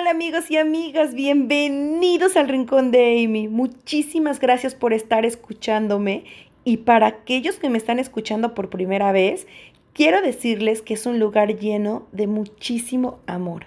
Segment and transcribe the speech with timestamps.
[0.00, 3.48] Hola amigos y amigas, bienvenidos al Rincón de Amy.
[3.48, 6.24] Muchísimas gracias por estar escuchándome
[6.64, 9.46] y para aquellos que me están escuchando por primera vez,
[9.92, 13.66] quiero decirles que es un lugar lleno de muchísimo amor,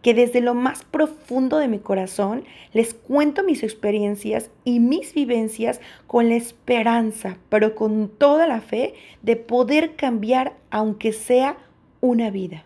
[0.00, 5.82] que desde lo más profundo de mi corazón les cuento mis experiencias y mis vivencias
[6.06, 11.58] con la esperanza, pero con toda la fe de poder cambiar aunque sea
[12.00, 12.64] una vida.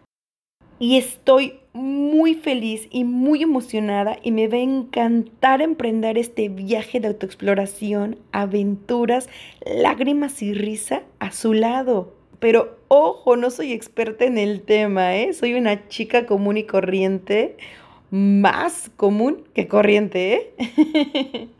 [0.79, 7.01] Y estoy muy feliz y muy emocionada y me va a encantar emprender este viaje
[7.01, 9.29] de autoexploración, aventuras,
[9.65, 12.13] lágrimas y risa a su lado.
[12.41, 15.33] Pero ojo, no soy experta en el tema, ¿eh?
[15.33, 17.57] Soy una chica común y corriente,
[18.11, 21.49] más común que corriente, ¿eh?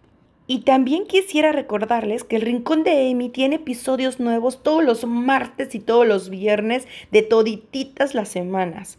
[0.51, 5.75] Y también quisiera recordarles que el Rincón de Amy tiene episodios nuevos todos los martes
[5.75, 8.99] y todos los viernes de todititas las semanas.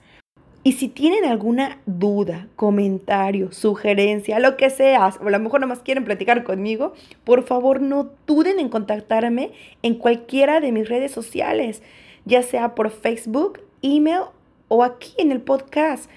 [0.62, 5.80] Y si tienen alguna duda, comentario, sugerencia, lo que sea, o a lo mejor nomás
[5.80, 6.94] quieren platicar conmigo,
[7.24, 9.52] por favor no duden en contactarme
[9.84, 11.82] en cualquiera de mis redes sociales,
[12.26, 14.24] ya sea por Facebook, email
[14.68, 16.10] o aquí en el podcast.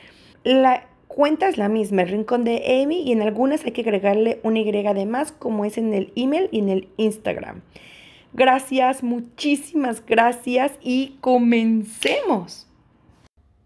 [0.43, 4.41] La cuenta es la misma, el rincón de Amy, y en algunas hay que agregarle
[4.43, 7.62] una Y de más, como es en el email y en el Instagram.
[8.33, 12.67] Gracias, muchísimas gracias y comencemos.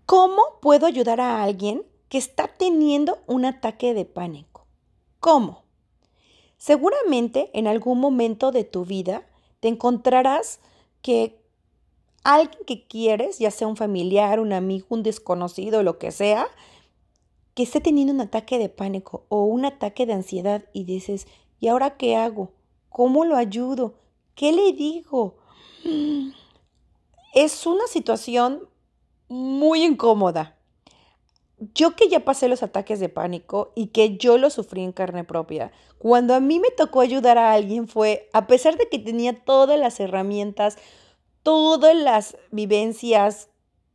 [0.07, 4.65] ¿Cómo puedo ayudar a alguien que está teniendo un ataque de pánico?
[5.19, 5.65] ¿Cómo?
[6.59, 9.27] Seguramente en algún momento de tu vida
[9.59, 10.61] te encontrarás
[11.03, 11.41] que
[12.23, 16.47] alguien que quieres, ya sea un familiar, un amigo, un desconocido, lo que sea,
[17.55, 21.27] que esté teniendo un ataque de pánico o un ataque de ansiedad y dices,
[21.59, 22.53] ¿y ahora qué hago?
[22.91, 23.95] ¿Cómo lo ayudo?
[24.37, 25.35] ¿Qué le digo?
[27.35, 28.69] Es una situación
[29.29, 30.57] muy incómoda.
[31.75, 35.25] Yo que ya pasé los ataques de pánico y que yo lo sufrí en carne
[35.25, 39.45] propia, cuando a mí me tocó ayudar a alguien fue, a pesar de que tenía
[39.45, 40.77] todas las herramientas,
[41.43, 43.49] todas las vivencias,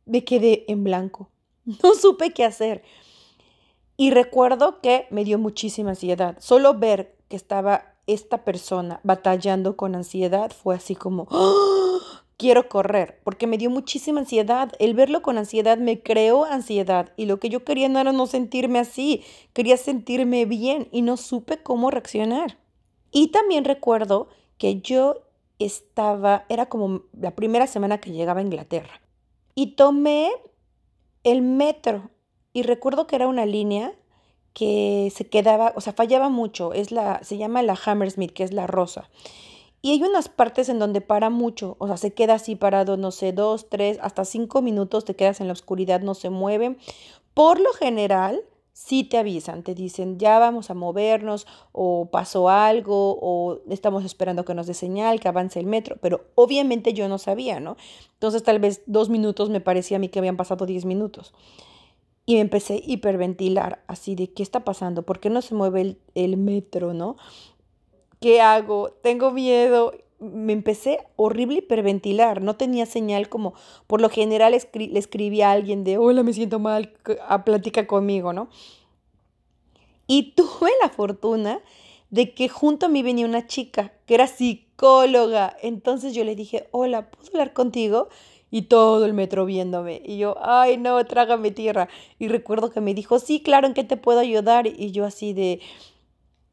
[0.06, 1.28] me quedé en blanco.
[1.82, 2.82] No supe qué hacer.
[3.96, 6.36] Y recuerdo que me dio muchísima ansiedad.
[6.40, 12.00] Solo ver que estaba esta persona batallando con ansiedad fue así como, ¡Oh!
[12.42, 14.72] quiero correr, porque me dio muchísima ansiedad.
[14.80, 18.26] El verlo con ansiedad me creó ansiedad y lo que yo quería no era no
[18.26, 19.22] sentirme así,
[19.52, 22.58] quería sentirme bien y no supe cómo reaccionar.
[23.12, 25.22] Y también recuerdo que yo
[25.60, 29.00] estaba, era como la primera semana que llegaba a Inglaterra
[29.54, 30.32] y tomé
[31.22, 32.10] el metro
[32.52, 33.94] y recuerdo que era una línea
[34.52, 38.52] que se quedaba, o sea, fallaba mucho, es la, se llama la Hammersmith, que es
[38.52, 39.08] la rosa.
[39.82, 43.10] Y hay unas partes en donde para mucho, o sea, se queda así parado, no
[43.10, 46.78] sé, dos, tres, hasta cinco minutos te quedas en la oscuridad, no se mueven.
[47.34, 53.18] Por lo general, sí te avisan, te dicen, ya vamos a movernos, o pasó algo,
[53.20, 57.18] o estamos esperando que nos dé señal, que avance el metro, pero obviamente yo no
[57.18, 57.76] sabía, ¿no?
[58.14, 61.34] Entonces tal vez dos minutos me parecía a mí que habían pasado diez minutos.
[62.24, 65.02] Y me empecé a hiperventilar, así de, ¿qué está pasando?
[65.02, 67.16] ¿Por qué no se mueve el metro, no?
[68.22, 68.90] ¿Qué hago?
[69.02, 69.94] Tengo miedo.
[70.20, 72.40] Me empecé horrible hiperventilar.
[72.40, 73.52] No tenía señal como,
[73.88, 76.94] por lo general le escribí a alguien de, hola, me siento mal,
[77.26, 78.48] a platica conmigo, ¿no?
[80.06, 81.60] Y tuve la fortuna
[82.10, 85.56] de que junto a mí venía una chica que era psicóloga.
[85.60, 88.08] Entonces yo le dije, hola, ¿puedo hablar contigo?
[88.52, 90.00] Y todo el metro viéndome.
[90.04, 91.88] Y yo, ay, no, trágame tierra.
[92.20, 94.68] Y recuerdo que me dijo, sí, claro, ¿en qué te puedo ayudar?
[94.68, 95.60] Y yo así de,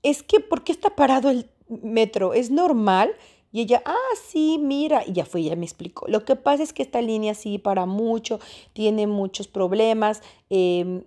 [0.02, 3.12] es que, ¿por qué está parado el metro, ¿es normal?
[3.52, 6.07] Y ella, ah, sí, mira, y ya fue, ya me explicó.
[6.07, 8.40] Lo que pasa es que esta línea sí para mucho,
[8.74, 10.22] tiene muchos problemas.
[10.50, 11.03] Em,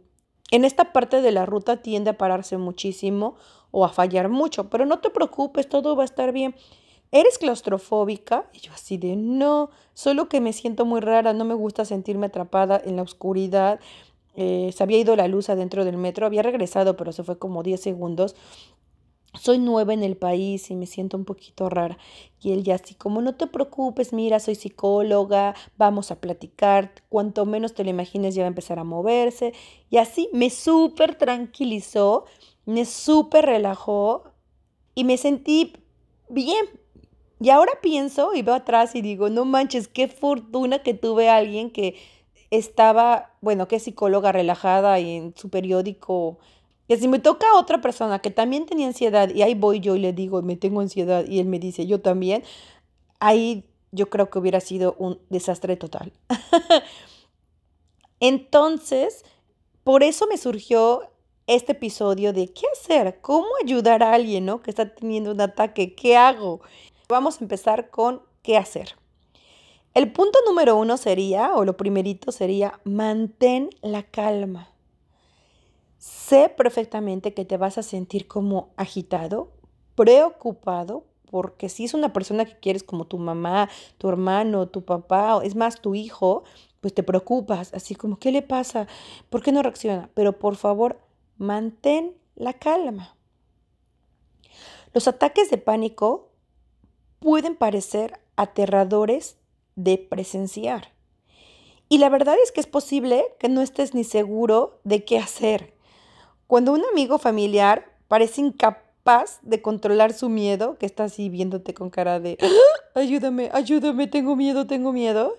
[0.51, 3.37] en esta parte de la ruta tiende a pararse muchísimo
[3.71, 6.55] o a fallar mucho, pero no te preocupes, todo va a estar bien.
[7.13, 8.47] ¿Eres claustrofóbica?
[8.53, 12.27] Y yo así de, no, solo que me siento muy rara, no me gusta sentirme
[12.27, 13.81] atrapada en la oscuridad.
[14.35, 17.63] Eh, se había ido la luz adentro del metro, había regresado, pero se fue como
[17.63, 18.35] 10 segundos
[19.35, 21.97] soy nueva en el país y me siento un poquito rara.
[22.41, 27.47] Y él ya así como, no te preocupes, mira, soy psicóloga, vamos a platicar, cuanto
[27.47, 29.55] menos te lo imagines ya va a empezar a moverse.
[29.91, 32.27] Y así me súper tranquilizó,
[32.67, 34.25] me súper relajó
[34.95, 35.73] y me sentí
[36.29, 36.67] bien.
[37.41, 41.37] Y ahora pienso y veo atrás y digo, no manches, qué fortuna que tuve a
[41.37, 41.97] alguien que
[42.51, 46.39] estaba, bueno, que es psicóloga relajada y en su periódico
[46.89, 49.97] que si me toca a otra persona que también tenía ansiedad y ahí voy yo
[49.97, 52.43] y le digo, me tengo ansiedad y él me dice, yo también,
[53.21, 56.13] ahí yo creo que hubiera sido un desastre total.
[58.21, 59.25] Entonces,
[59.85, 61.11] por eso me surgió
[61.47, 64.63] este episodio de qué hacer, cómo ayudar a alguien ¿no?
[64.63, 66.61] que está teniendo un ataque, qué hago.
[67.09, 68.97] Vamos a empezar con qué hacer.
[69.95, 74.72] El punto número uno sería, o lo primerito sería, mantén la calma.
[76.03, 79.53] Sé perfectamente que te vas a sentir como agitado,
[79.95, 85.37] preocupado, porque si es una persona que quieres como tu mamá, tu hermano, tu papá,
[85.37, 86.43] o es más tu hijo,
[86.81, 88.89] pues te preocupas, así como, ¿qué le pasa?
[89.31, 90.11] ¿Por qué no reacciona?
[90.15, 90.99] Pero por favor,
[91.39, 93.15] mantén la calma.
[94.93, 96.31] Los ataques de pánico
[97.21, 99.37] pueden parecer aterradores
[99.77, 100.89] de presenciar.
[101.89, 105.81] Y la verdad es que es posible que no estés ni seguro de qué hacer.
[106.53, 111.89] Cuando un amigo familiar parece incapaz de controlar su miedo, que está así viéndote con
[111.89, 113.01] cara de, ¡Ah!
[113.01, 115.39] ayúdame, ayúdame, tengo miedo, tengo miedo,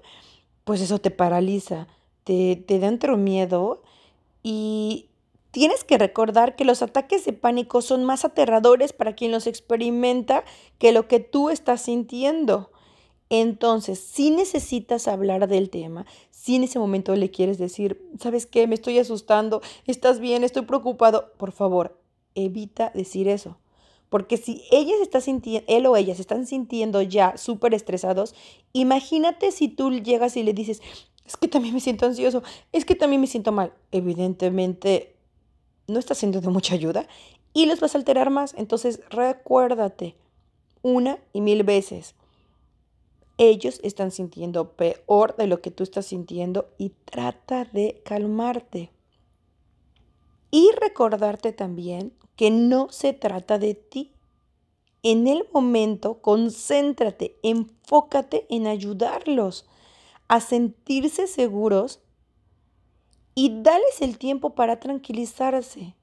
[0.64, 1.88] pues eso te paraliza,
[2.24, 3.84] te, te da otro miedo
[4.42, 5.12] y
[5.52, 10.44] tienes que recordar que los ataques de pánico son más aterradores para quien los experimenta
[10.80, 12.72] que lo que tú estás sintiendo.
[13.30, 16.08] Entonces, si necesitas hablar del tema,
[16.44, 18.68] si en ese momento le quieres decir, ¿sabes qué?
[18.68, 21.98] Me estoy asustando, estás bien, estoy preocupado, por favor,
[22.36, 23.56] evita decir eso.
[24.10, 28.36] Porque si ella está sintiendo, él o ella se están sintiendo ya súper estresados,
[28.74, 30.82] imagínate si tú llegas y le dices,
[31.26, 32.44] es que también me siento ansioso,
[32.74, 33.72] es que también me siento mal.
[33.94, 35.16] Evidentemente
[35.88, 37.08] no está siendo de mucha ayuda
[37.54, 38.54] y los vas a alterar más.
[38.58, 40.18] Entonces recuérdate
[40.82, 42.16] una y mil veces
[43.38, 48.92] ellos están sintiendo peor de lo que tú estás sintiendo y trata de calmarte.
[50.52, 54.12] Y recordarte también que no se trata de ti.
[55.02, 59.66] En el momento, concéntrate, enfócate en ayudarlos
[60.28, 62.02] a sentirse seguros
[63.36, 65.96] y dales el tiempo para tranquilizarse.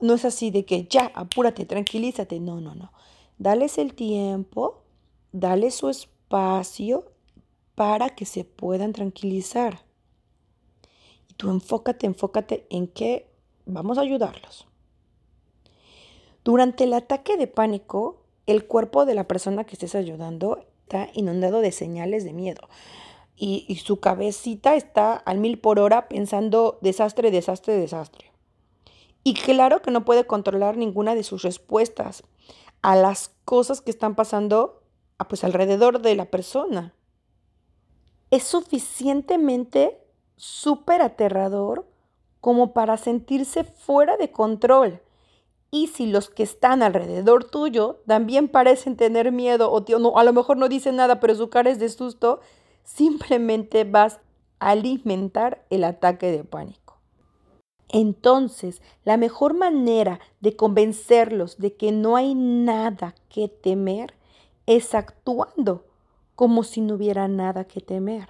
[0.00, 2.40] No es así de que ya, apúrate, tranquilízate.
[2.40, 2.90] No, no, no.
[3.38, 4.82] Dales el tiempo,
[5.30, 7.10] dale su espacio espacio
[7.74, 9.80] para que se puedan tranquilizar.
[11.28, 13.28] Y tú enfócate, enfócate en que
[13.66, 14.68] vamos a ayudarlos.
[16.44, 21.60] Durante el ataque de pánico, el cuerpo de la persona que estés ayudando está inundado
[21.60, 22.68] de señales de miedo.
[23.36, 28.30] Y, y, su cabecita está al mil por hora pensando desastre, desastre, desastre.
[29.24, 32.22] Y claro que no puede controlar ninguna de sus respuestas
[32.82, 34.79] a las cosas que están pasando
[35.24, 36.94] pues alrededor de la persona.
[38.30, 40.00] Es suficientemente
[40.36, 41.86] súper aterrador
[42.40, 45.00] como para sentirse fuera de control.
[45.70, 50.32] Y si los que están alrededor tuyo también parecen tener miedo o no, a lo
[50.32, 52.40] mejor no dicen nada, pero su cara es de susto,
[52.82, 54.20] simplemente vas
[54.58, 56.98] a alimentar el ataque de pánico.
[57.88, 64.14] Entonces, la mejor manera de convencerlos de que no hay nada que temer
[64.70, 65.84] es actuando
[66.36, 68.28] como si no hubiera nada que temer.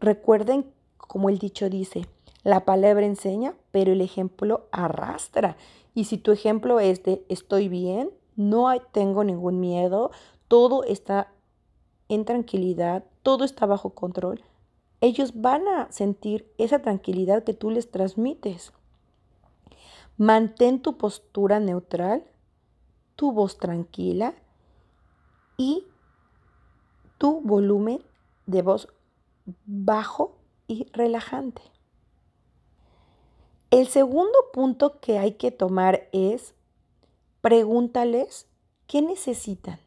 [0.00, 0.66] Recuerden,
[0.96, 2.08] como el dicho dice,
[2.42, 5.56] la palabra enseña, pero el ejemplo arrastra.
[5.94, 10.10] Y si tu ejemplo es de estoy bien, no tengo ningún miedo,
[10.48, 11.28] todo está
[12.08, 14.42] en tranquilidad, todo está bajo control,
[15.00, 18.72] ellos van a sentir esa tranquilidad que tú les transmites.
[20.16, 22.24] Mantén tu postura neutral,
[23.14, 24.34] tu voz tranquila
[25.62, 25.86] y
[27.18, 28.04] tu volumen
[28.46, 28.88] de voz
[29.64, 31.62] bajo y relajante.
[33.70, 36.56] El segundo punto que hay que tomar es
[37.42, 38.48] pregúntales
[38.88, 39.78] qué necesitan.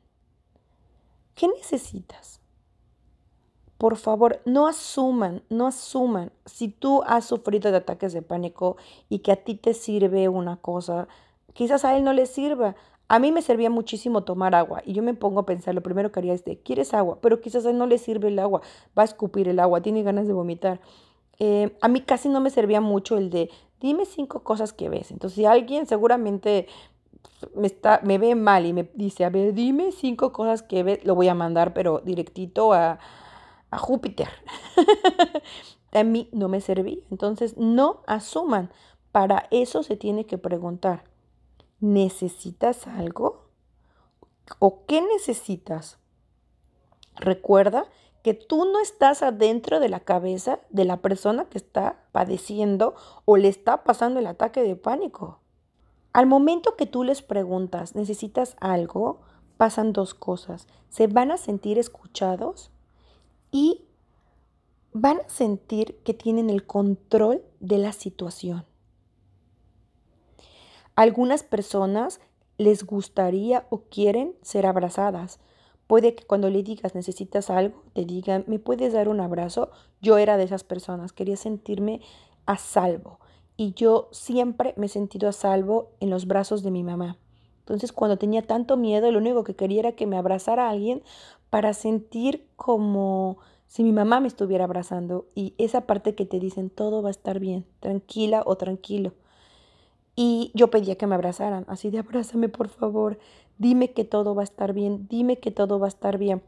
[1.35, 2.39] ¿Qué necesitas?
[3.77, 6.31] Por favor, no asuman, no asuman.
[6.45, 8.77] Si tú has sufrido de ataques de pánico
[9.09, 11.09] y que a ti te sirve una cosa,
[11.53, 12.77] quizás a él no le sirva.
[13.07, 16.11] A mí me servía muchísimo tomar agua y yo me pongo a pensar, lo primero
[16.11, 17.19] que haría es de, ¿quieres agua?
[17.21, 18.61] Pero quizás no le sirve el agua,
[18.97, 20.79] va a escupir el agua, tiene ganas de vomitar.
[21.37, 25.11] Eh, a mí casi no me servía mucho el de, dime cinco cosas que ves.
[25.11, 26.67] Entonces, si alguien seguramente
[27.53, 31.05] me, está, me ve mal y me dice, a ver, dime cinco cosas que ves,
[31.05, 32.99] lo voy a mandar, pero directito a,
[33.69, 34.29] a Júpiter.
[35.91, 36.97] a mí no me servía.
[37.11, 38.71] Entonces, no asuman.
[39.11, 41.03] Para eso se tiene que preguntar.
[41.85, 43.45] ¿Necesitas algo?
[44.57, 45.99] ¿O qué necesitas?
[47.15, 47.85] Recuerda
[48.23, 53.37] que tú no estás adentro de la cabeza de la persona que está padeciendo o
[53.37, 55.41] le está pasando el ataque de pánico.
[56.11, 59.21] Al momento que tú les preguntas, ¿necesitas algo?
[59.57, 60.65] Pasan dos cosas.
[60.89, 62.71] Se van a sentir escuchados
[63.51, 63.85] y
[64.91, 68.65] van a sentir que tienen el control de la situación.
[70.95, 72.19] Algunas personas
[72.57, 75.39] les gustaría o quieren ser abrazadas.
[75.87, 79.69] Puede que cuando le digas necesitas algo, te digan, ¿me puedes dar un abrazo?
[80.01, 82.01] Yo era de esas personas, quería sentirme
[82.45, 83.19] a salvo.
[83.57, 87.17] Y yo siempre me he sentido a salvo en los brazos de mi mamá.
[87.59, 91.03] Entonces, cuando tenía tanto miedo, lo único que quería era que me abrazara alguien
[91.49, 93.37] para sentir como
[93.67, 95.25] si mi mamá me estuviera abrazando.
[95.35, 99.13] Y esa parte que te dicen, todo va a estar bien, tranquila o tranquilo.
[100.15, 103.19] Y yo pedía que me abrazaran, así de abrázame por favor,
[103.57, 106.41] dime que todo va a estar bien, dime que todo va a estar bien.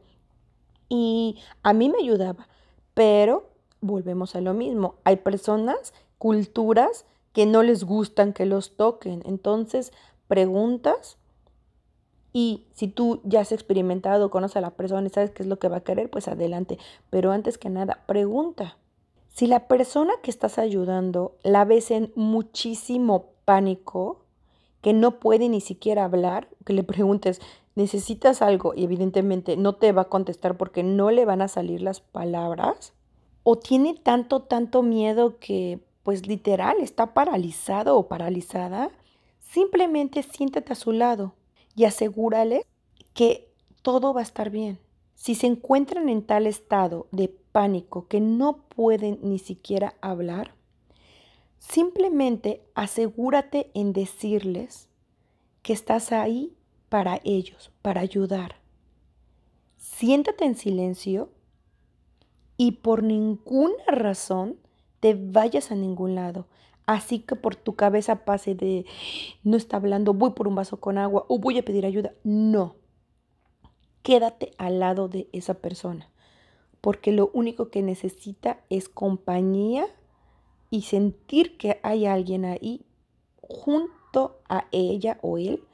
[0.88, 2.48] Y a mí me ayudaba,
[2.94, 4.94] pero volvemos a lo mismo.
[5.04, 9.22] Hay personas, culturas que no les gustan que los toquen.
[9.26, 9.92] Entonces,
[10.28, 11.18] preguntas
[12.32, 15.58] y si tú ya has experimentado, conoces a la persona y sabes qué es lo
[15.58, 16.78] que va a querer, pues adelante.
[17.10, 18.76] Pero antes que nada, pregunta.
[19.28, 24.26] Si la persona que estás ayudando la ves en muchísimo pánico,
[24.82, 27.40] que no puede ni siquiera hablar, que le preguntes,
[27.76, 31.80] necesitas algo y evidentemente no te va a contestar porque no le van a salir
[31.80, 32.92] las palabras,
[33.44, 38.90] o tiene tanto, tanto miedo que pues literal está paralizado o paralizada,
[39.40, 41.32] simplemente siéntate a su lado
[41.74, 42.66] y asegúrale
[43.14, 43.50] que
[43.80, 44.78] todo va a estar bien.
[45.14, 50.57] Si se encuentran en tal estado de pánico que no pueden ni siquiera hablar,
[51.58, 54.88] Simplemente asegúrate en decirles
[55.62, 56.56] que estás ahí
[56.88, 58.56] para ellos, para ayudar.
[59.76, 61.30] Siéntate en silencio
[62.56, 64.56] y por ninguna razón
[65.00, 66.46] te vayas a ningún lado.
[66.86, 68.86] Así que por tu cabeza pase de
[69.44, 72.14] no está hablando, voy por un vaso con agua o voy a pedir ayuda.
[72.24, 72.76] No.
[74.02, 76.10] Quédate al lado de esa persona,
[76.80, 79.86] porque lo único que necesita es compañía
[80.70, 82.84] y sentir que hay alguien ahí
[83.40, 85.64] junto a ella o él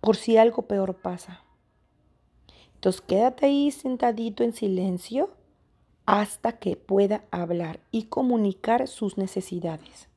[0.00, 1.42] por si algo peor pasa.
[2.74, 5.30] Entonces quédate ahí sentadito en silencio
[6.04, 10.08] hasta que pueda hablar y comunicar sus necesidades.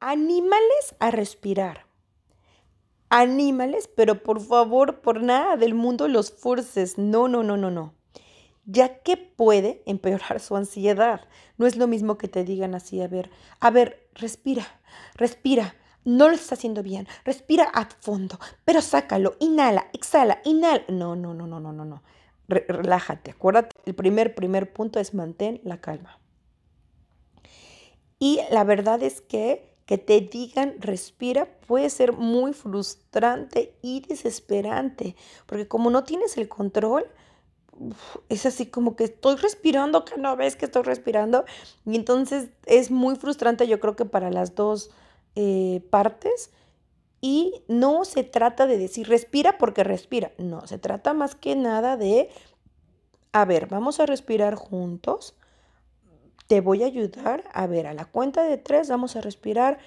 [0.00, 1.86] Anímales a respirar.
[3.08, 6.98] Anímales, pero por favor, por nada del mundo los forces.
[6.98, 7.94] No, no, no, no, no
[8.66, 11.22] ya que puede empeorar su ansiedad.
[11.58, 13.30] No es lo mismo que te digan así, a ver,
[13.60, 14.66] a ver, respira,
[15.14, 20.84] respira, no lo estás haciendo bien, respira a fondo, pero sácalo, inhala, exhala, inhala.
[20.88, 22.02] No, no, no, no, no, no, no.
[22.48, 26.20] relájate, acuérdate, el primer, primer punto es mantén la calma.
[28.18, 35.14] Y la verdad es que que te digan respira puede ser muy frustrante y desesperante,
[35.46, 37.04] porque como no tienes el control,
[38.28, 41.44] es así como que estoy respirando, que no ves que estoy respirando.
[41.84, 44.90] Y entonces es muy frustrante, yo creo que para las dos
[45.34, 46.50] eh, partes.
[47.20, 50.32] Y no se trata de decir respira porque respira.
[50.38, 52.28] No, se trata más que nada de,
[53.32, 55.34] a ver, vamos a respirar juntos.
[56.46, 57.44] Te voy a ayudar.
[57.54, 59.78] A ver, a la cuenta de tres vamos a respirar.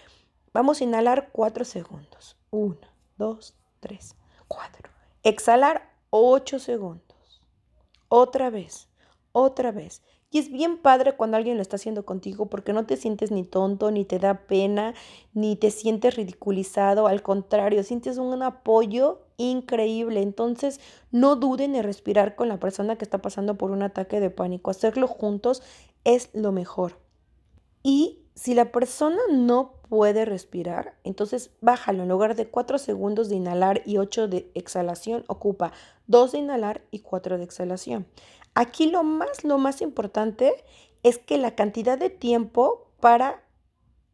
[0.52, 2.38] Vamos a inhalar cuatro segundos.
[2.50, 4.16] Uno, dos, tres,
[4.48, 4.90] cuatro.
[5.22, 7.07] Exhalar ocho segundos
[8.10, 8.88] otra vez,
[9.32, 10.02] otra vez.
[10.30, 13.44] Y es bien padre cuando alguien lo está haciendo contigo porque no te sientes ni
[13.44, 14.94] tonto, ni te da pena,
[15.34, 17.08] ni te sientes ridiculizado.
[17.08, 20.22] Al contrario, sientes un apoyo increíble.
[20.22, 24.30] Entonces, no duden en respirar con la persona que está pasando por un ataque de
[24.30, 24.70] pánico.
[24.70, 25.64] Hacerlo juntos
[26.04, 27.00] es lo mejor.
[27.82, 32.04] Y si la persona no puede respirar, entonces bájalo.
[32.04, 35.72] En lugar de 4 segundos de inhalar y 8 de exhalación, ocupa
[36.08, 38.08] 2 de inhalar y 4 de exhalación.
[38.54, 40.54] Aquí lo más, lo más importante
[41.04, 43.44] es que la cantidad de tiempo para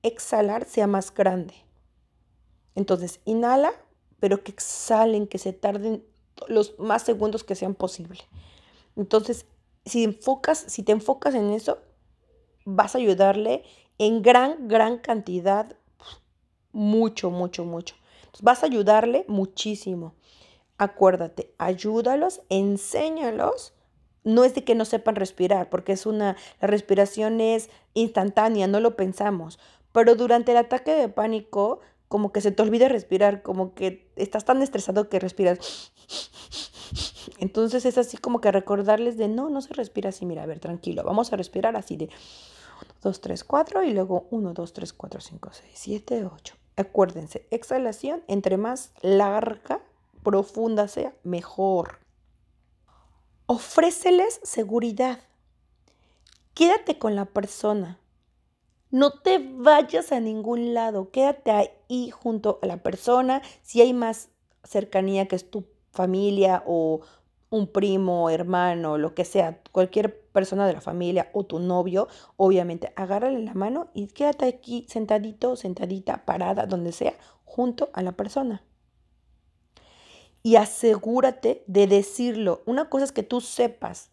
[0.03, 1.53] exhalar sea más grande.
[2.75, 3.71] Entonces, inhala,
[4.19, 6.03] pero que exhalen, que se tarden
[6.47, 8.19] los más segundos que sean posible.
[8.95, 9.45] Entonces,
[9.85, 11.79] si enfocas, si te enfocas en eso,
[12.65, 13.63] vas a ayudarle
[13.97, 15.75] en gran, gran cantidad,
[16.71, 17.95] mucho, mucho, mucho.
[18.41, 20.15] vas a ayudarle muchísimo.
[20.77, 23.73] Acuérdate, ayúdalos, enséñalos.
[24.23, 28.79] No es de que no sepan respirar, porque es una, la respiración es instantánea, no
[28.79, 29.59] lo pensamos.
[29.91, 34.45] Pero durante el ataque de pánico, como que se te olvida respirar, como que estás
[34.45, 35.91] tan estresado que respiras.
[37.39, 40.59] Entonces es así como que recordarles de no, no se respira así, mira, a ver,
[40.59, 42.09] tranquilo, vamos a respirar así de
[43.03, 46.55] 2, 3, 4 y luego 1, 2, 3, 4, 5, 6, 7, 8.
[46.77, 49.81] Acuérdense, exhalación, entre más larga,
[50.23, 51.99] profunda sea, mejor.
[53.45, 55.19] Ofréceles seguridad.
[56.53, 57.99] Quédate con la persona.
[58.89, 63.41] No te vayas a ningún lado, quédate ahí junto a la persona.
[63.63, 64.29] Si hay más
[64.63, 67.01] cercanía que es tu familia o
[67.53, 72.91] un primo, hermano, lo que sea, cualquier persona de la familia o tu novio, obviamente,
[72.95, 77.13] agárrale la mano y quédate aquí sentadito, sentadita, parada, donde sea,
[77.45, 78.63] junto a la persona.
[80.41, 82.63] Y asegúrate de decirlo.
[82.65, 84.09] Una cosa es que tú sepas,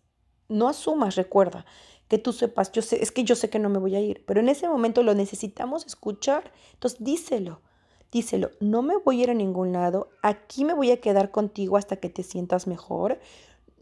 [0.50, 1.64] no asumas, recuerda,
[2.08, 4.22] que tú sepas, yo sé, es que yo sé que no me voy a ir,
[4.26, 6.52] pero en ese momento lo necesitamos escuchar.
[6.74, 7.62] Entonces díselo,
[8.10, 11.76] díselo, no me voy a ir a ningún lado, aquí me voy a quedar contigo
[11.76, 13.20] hasta que te sientas mejor,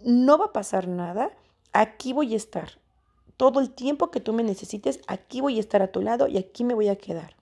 [0.04, 1.30] no va a pasar nada,
[1.72, 2.80] aquí voy a estar.
[3.36, 6.38] Todo el tiempo que tú me necesites, aquí voy a estar a tu lado y
[6.38, 7.36] aquí me voy a quedar.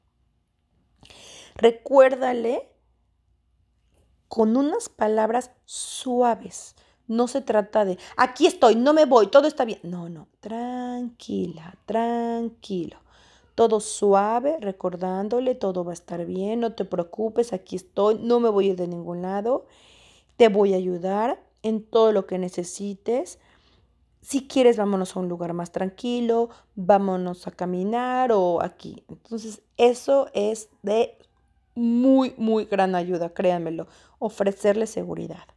[1.55, 2.69] Recuérdale
[4.29, 6.77] con unas palabras suaves.
[7.09, 9.79] No se trata de, aquí estoy, no me voy, todo está bien.
[9.85, 12.99] No, no, tranquila, tranquilo.
[13.57, 18.51] Todo suave, recordándole, todo va a estar bien, no te preocupes, aquí estoy, no me
[18.51, 19.67] voy a ir de ningún lado.
[20.37, 23.41] Te voy a ayudar en todo lo que necesites.
[24.21, 29.05] Si quieres, vámonos a un lugar más tranquilo, vámonos a caminar o aquí.
[29.09, 31.17] Entonces, eso es de
[31.75, 33.87] muy, muy gran ayuda, créanmelo,
[34.19, 35.56] ofrecerle seguridad.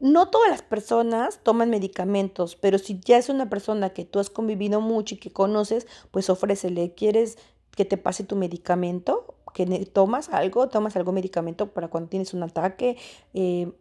[0.00, 4.30] No todas las personas toman medicamentos, pero si ya es una persona que tú has
[4.30, 6.94] convivido mucho y que conoces, pues ofrécele.
[6.94, 7.36] ¿Quieres
[7.74, 9.34] que te pase tu medicamento?
[9.54, 10.68] ¿Que tomas algo?
[10.68, 12.96] ¿Tomas algún medicamento para cuando tienes un ataque?
[13.34, 13.72] Eh,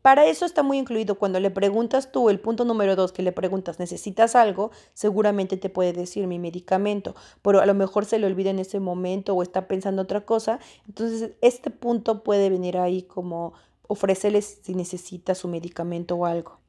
[0.00, 1.16] para eso está muy incluido.
[1.18, 4.70] Cuando le preguntas tú, el punto número dos, que le preguntas, ¿necesitas algo?
[4.94, 8.80] Seguramente te puede decir mi medicamento, pero a lo mejor se le olvida en ese
[8.80, 10.60] momento o está pensando otra cosa.
[10.86, 13.52] Entonces, este punto puede venir ahí como
[13.88, 16.60] ofréceles si necesita su medicamento o algo.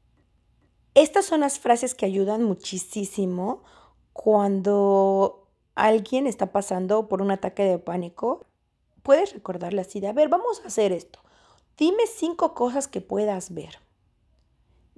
[0.94, 3.62] Estas son las frases que ayudan muchísimo
[4.12, 8.46] cuando alguien está pasando por un ataque de pánico.
[9.04, 11.20] Puedes recordarle así de, a ver, vamos a hacer esto.
[11.76, 13.78] Dime cinco cosas que puedas ver.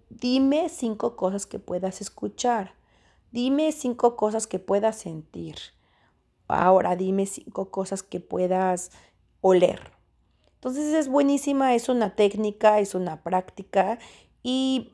[0.08, 2.74] Dime cinco cosas que puedas escuchar.
[3.30, 5.56] Dime cinco cosas que puedas sentir.
[6.48, 8.90] Ahora dime cinco cosas que puedas
[9.40, 9.92] oler.
[10.62, 13.98] Entonces es buenísima, es una técnica, es una práctica
[14.44, 14.92] y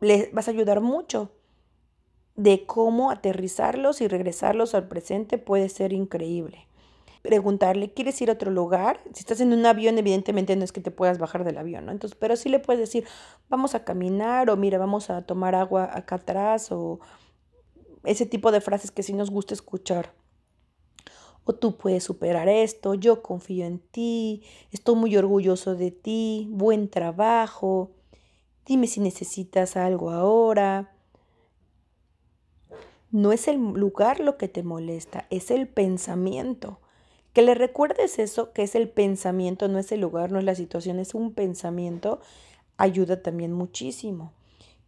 [0.00, 1.30] le vas a ayudar mucho
[2.34, 6.66] de cómo aterrizarlos y regresarlos al presente puede ser increíble
[7.26, 9.00] preguntarle, ¿quieres ir a otro lugar?
[9.12, 11.92] Si estás en un avión, evidentemente no es que te puedas bajar del avión, ¿no?
[11.92, 13.04] Entonces, pero sí le puedes decir,
[13.48, 17.00] vamos a caminar o mira, vamos a tomar agua acá atrás o
[18.04, 20.12] ese tipo de frases que sí nos gusta escuchar.
[21.48, 26.90] O tú puedes superar esto, yo confío en ti, estoy muy orgulloso de ti, buen
[26.90, 27.92] trabajo,
[28.66, 30.92] dime si necesitas algo ahora.
[33.12, 36.80] No es el lugar lo que te molesta, es el pensamiento.
[37.32, 40.56] Que le recuerdes eso, que es el pensamiento, no es el lugar, no es la
[40.56, 42.18] situación, es un pensamiento,
[42.76, 44.32] ayuda también muchísimo.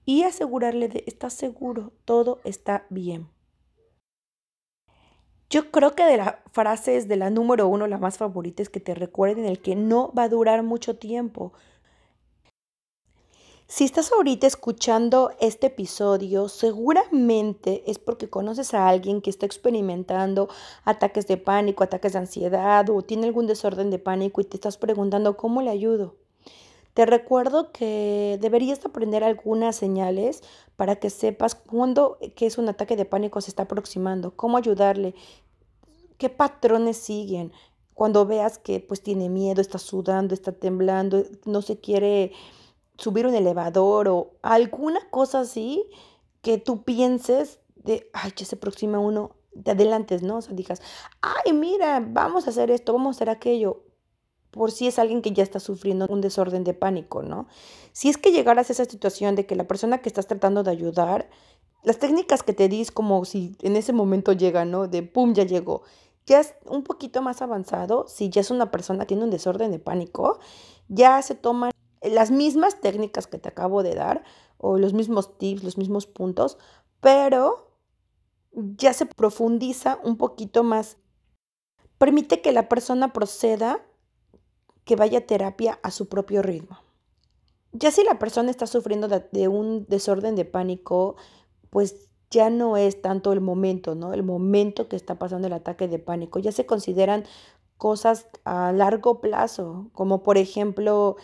[0.05, 3.29] Y asegurarle de, estás seguro, todo está bien.
[5.51, 8.81] Yo creo que de las frases de la número uno, la más favorita es que
[8.81, 11.55] te recuerden el que no va a durar mucho tiempo.
[13.67, 20.49] Si estás ahorita escuchando este episodio, seguramente es porque conoces a alguien que está experimentando
[20.85, 24.77] ataques de pánico, ataques de ansiedad o tiene algún desorden de pánico y te estás
[24.77, 26.17] preguntando cómo le ayudo.
[26.94, 30.42] Te recuerdo que deberías aprender algunas señales
[30.77, 35.14] para que sepas cuándo que es un ataque de pánico se está aproximando, cómo ayudarle,
[36.18, 37.53] qué patrones siguen.
[37.94, 42.33] Cuando veas que pues tiene miedo, está sudando, está temblando, no se quiere
[42.96, 45.85] subir un elevador o alguna cosa así
[46.42, 50.38] que tú pienses de, ay, ya se aproxima uno, te adelantes, ¿no?
[50.38, 50.83] O sea, digas,
[51.20, 53.83] ay, mira, vamos a hacer esto, vamos a hacer aquello,
[54.51, 57.47] por si es alguien que ya está sufriendo un desorden de pánico, ¿no?
[57.93, 60.71] Si es que llegaras a esa situación de que la persona que estás tratando de
[60.71, 61.29] ayudar,
[61.83, 64.89] las técnicas que te dis como si en ese momento llega, ¿no?
[64.89, 65.83] De pum, ya llegó.
[66.27, 69.71] Ya es un poquito más avanzado, si ya es una persona que tiene un desorden
[69.71, 70.39] de pánico,
[70.89, 71.71] ya se toman
[72.03, 74.25] las mismas técnicas que te acabo de dar
[74.59, 76.59] o los mismos tips, los mismos puntos,
[77.01, 77.73] pero
[78.53, 80.97] ya se profundiza un poquito más.
[81.99, 83.85] Permite que la persona proceda,
[84.88, 86.79] que vaya a terapia a su propio ritmo.
[87.72, 91.16] Ya si la persona está sufriendo de, un desorden de pánico,
[91.68, 94.14] pues ya no es tanto el momento, ¿no?
[94.14, 96.38] El momento que está pasando el ataque de pánico.
[96.38, 97.24] Ya se consideran
[97.77, 101.16] cosas a largo plazo, como por ejemplo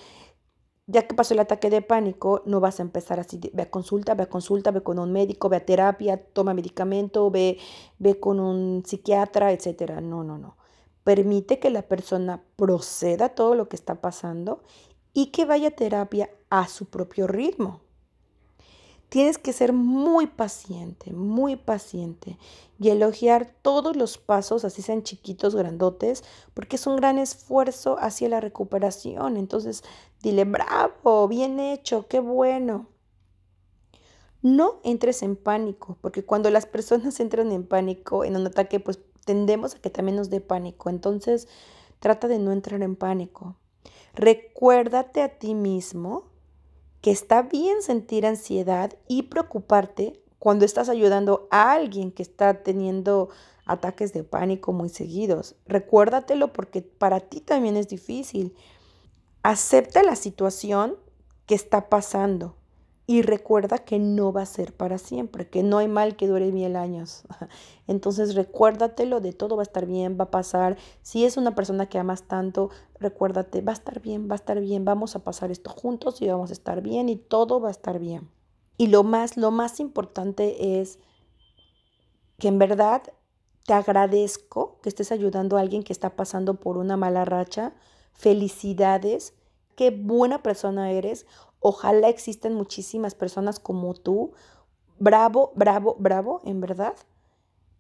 [0.87, 4.14] ya que pasó el ataque de pánico, no vas a empezar así, ve a consulta,
[4.14, 7.57] ve a consulta, ve con un médico, ve a terapia, toma medicamento, ve,
[7.98, 10.03] ve con un psiquiatra, etcétera.
[10.03, 10.59] No, no, no.
[11.05, 14.62] Permite que la persona proceda todo lo que está pasando
[15.12, 17.83] y que vaya a terapia a su propio ritmo.
[19.11, 22.37] Tienes que ser muy paciente, muy paciente
[22.81, 28.29] y elogiar todos los pasos, así sean chiquitos, grandotes, porque es un gran esfuerzo hacia
[28.29, 29.37] la recuperación.
[29.37, 29.85] Entonces,
[30.21, 32.88] dile, bravo, bien hecho, qué bueno.
[34.43, 38.99] No entres en pánico, porque cuando las personas entran en pánico en un ataque, pues
[39.25, 40.91] tendemos a que también nos dé pánico.
[40.91, 41.49] Entonces,
[42.01, 43.57] trata de no entrar en pánico.
[44.15, 46.25] Recuérdate a ti mismo
[47.01, 53.31] que está bien sentir ansiedad y preocuparte cuando estás ayudando a alguien que está teniendo
[53.67, 55.57] ataques de pánico muy seguidos.
[55.67, 58.55] Recuérdatelo porque para ti también es difícil.
[59.43, 60.97] Acepta la situación
[61.47, 62.57] que está pasando
[63.07, 66.51] y recuerda que no va a ser para siempre, que no hay mal que dure
[66.53, 67.25] mil años.
[67.87, 70.79] Entonces recuérdatelo de todo va a estar bien, va a pasar.
[71.03, 74.59] Si es una persona que amas tanto, recuérdate, va a estar bien, va a estar
[74.61, 77.73] bien, vamos a pasar esto juntos y vamos a estar bien y todo va a
[77.73, 78.31] estar bien.
[78.79, 80.99] Y lo más, lo más importante es
[82.38, 83.03] que en verdad
[83.64, 87.75] te agradezco que estés ayudando a alguien que está pasando por una mala racha.
[88.12, 89.35] Felicidades,
[89.77, 91.27] qué buena persona eres.
[91.66, 94.35] Ojalá existen muchísimas personas como tú.
[94.98, 96.94] Bravo, bravo, bravo, en verdad.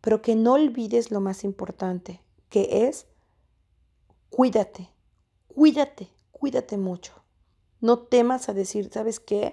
[0.00, 3.06] Pero que no olvides lo más importante, que es
[4.30, 4.88] cuídate,
[5.48, 7.12] cuídate, cuídate mucho.
[7.82, 9.52] No temas a decir, ¿sabes qué?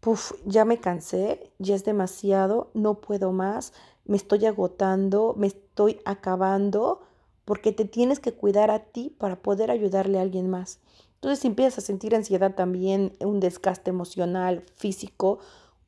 [0.00, 3.74] Puf, ya me cansé, ya es demasiado, no puedo más,
[4.06, 7.02] me estoy agotando, me estoy acabando,
[7.44, 10.80] porque te tienes que cuidar a ti para poder ayudarle a alguien más.
[11.18, 15.40] Entonces, si empiezas a sentir ansiedad también, un desgaste emocional, físico,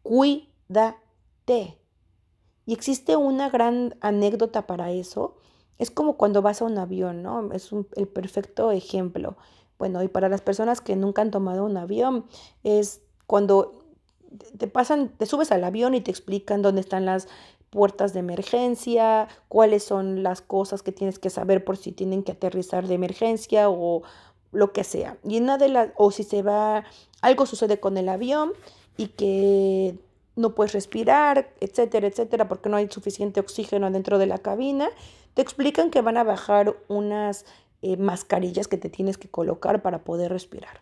[0.03, 1.79] cuídate.
[2.67, 5.37] Y existe una gran anécdota para eso.
[5.79, 7.53] Es como cuando vas a un avión, ¿no?
[7.53, 9.37] Es el perfecto ejemplo.
[9.79, 12.27] Bueno, y para las personas que nunca han tomado un avión,
[12.65, 13.85] es cuando
[14.59, 17.29] te pasan, te subes al avión y te explican dónde están las
[17.71, 22.33] puertas de emergencia, cuáles son las cosas que tienes que saber por si tienen que
[22.33, 24.03] aterrizar de emergencia o,
[24.53, 25.19] lo que sea.
[25.25, 26.85] Y una de o si se va,
[27.21, 28.53] algo sucede con el avión
[28.97, 29.99] y que
[30.37, 34.89] no puedes respirar, etcétera, etcétera, porque no hay suficiente oxígeno dentro de la cabina,
[35.35, 37.45] te explican que van a bajar unas
[37.83, 40.81] eh, mascarillas que te tienes que colocar para poder respirar.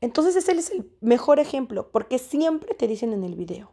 [0.00, 3.70] Entonces ese es el mejor ejemplo, porque siempre te dicen en el video,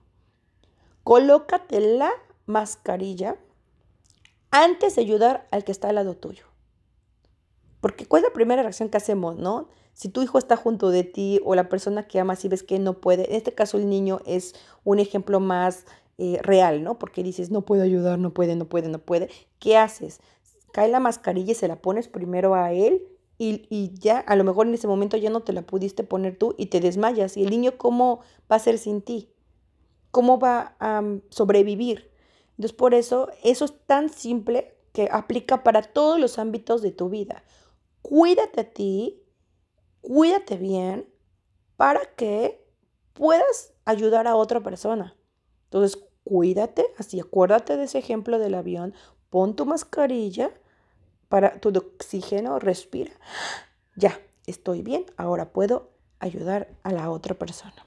[1.04, 2.12] colócate la
[2.46, 3.36] mascarilla
[4.52, 6.49] antes de ayudar al que está al lado tuyo.
[7.82, 9.70] Porque ¿cuál es la primera reacción que hacemos, no?
[9.94, 12.80] Si tu hijo está junto de ti o la persona que amas y ves que
[12.80, 15.86] no puede, en este caso el niño es un ejemplo más
[16.18, 17.00] eh, real, ¿no?
[17.00, 19.30] Porque dices, no puedo ayudar, no puede, no puede, no puede.
[19.60, 20.20] ¿Qué haces?
[20.74, 24.44] Cae la mascarilla y se la pones primero a él y, y, ya a lo
[24.44, 27.38] mejor en ese momento ya no te la pudiste poner tú y te desmayas.
[27.38, 28.20] ¿Y el niño cómo
[28.52, 29.30] va a ser sin ti?
[30.12, 32.12] ¿Cómo va a mm, sobrevivir?
[32.58, 37.08] Entonces por eso eso es tan simple que aplica para todos los ámbitos de tu
[37.08, 37.44] vida
[38.10, 39.22] cuídate a ti,
[40.02, 41.08] cuídate bien
[41.78, 42.68] para que
[43.14, 45.16] puedas ayudar a otra persona.
[45.66, 48.96] Entonces, cuídate, así acuérdate de ese ejemplo del avión,
[49.30, 50.52] pon tu mascarilla
[51.28, 53.12] para tu oxígeno, respira.
[53.96, 57.86] Ya, estoy bien, ahora puedo ayudar a la otra persona.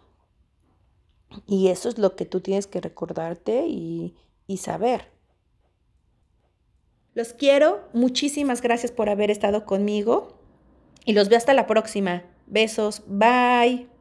[1.48, 4.14] Y eso es lo que tú tienes que recordarte y,
[4.46, 5.11] y saber.
[7.14, 10.38] Los quiero, muchísimas gracias por haber estado conmigo
[11.04, 12.24] y los veo hasta la próxima.
[12.46, 13.91] Besos, bye.